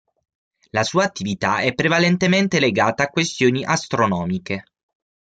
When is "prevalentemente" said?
1.75-2.59